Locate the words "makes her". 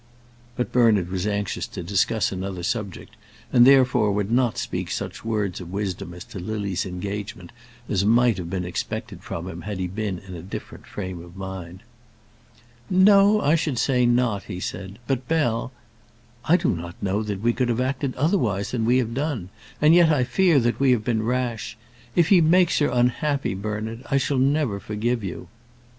22.41-22.87